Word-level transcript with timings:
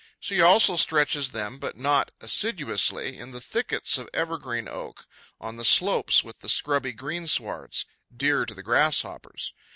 She 0.19 0.41
also 0.41 0.77
stretches 0.77 1.29
them, 1.29 1.59
but 1.59 1.77
not 1.77 2.09
assiduously, 2.21 3.19
in 3.19 3.29
the 3.29 3.39
thickets 3.39 3.99
of 3.99 4.09
evergreen 4.15 4.67
oak, 4.67 5.05
on 5.39 5.57
the 5.57 5.63
slopes 5.63 6.23
with 6.23 6.39
the 6.39 6.49
scrubby 6.49 6.91
greenswards, 6.91 7.85
dear 8.11 8.47
to 8.47 8.55
the 8.55 8.63
Grasshoppers. 8.63 9.53